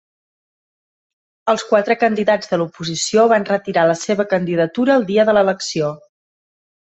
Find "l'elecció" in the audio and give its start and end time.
5.41-5.93